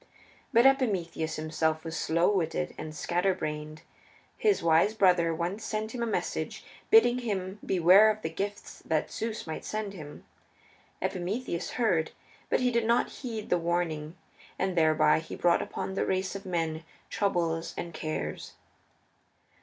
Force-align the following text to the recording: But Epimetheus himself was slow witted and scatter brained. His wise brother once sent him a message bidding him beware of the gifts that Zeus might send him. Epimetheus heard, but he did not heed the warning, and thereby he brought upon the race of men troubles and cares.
But 0.51 0.65
Epimetheus 0.65 1.35
himself 1.35 1.83
was 1.83 1.95
slow 1.95 2.31
witted 2.31 2.73
and 2.75 2.95
scatter 2.95 3.35
brained. 3.35 3.83
His 4.35 4.63
wise 4.63 4.95
brother 4.95 5.31
once 5.31 5.63
sent 5.63 5.93
him 5.93 6.01
a 6.01 6.07
message 6.07 6.65
bidding 6.89 7.19
him 7.19 7.59
beware 7.63 8.09
of 8.09 8.23
the 8.23 8.29
gifts 8.31 8.81
that 8.87 9.11
Zeus 9.11 9.45
might 9.45 9.63
send 9.63 9.93
him. 9.93 10.23
Epimetheus 11.03 11.73
heard, 11.73 12.13
but 12.49 12.61
he 12.61 12.71
did 12.71 12.85
not 12.85 13.09
heed 13.21 13.51
the 13.51 13.59
warning, 13.59 14.17
and 14.57 14.75
thereby 14.75 15.19
he 15.19 15.35
brought 15.35 15.61
upon 15.61 15.93
the 15.93 16.03
race 16.07 16.35
of 16.35 16.47
men 16.47 16.83
troubles 17.11 17.75
and 17.77 17.93
cares. 17.93 18.53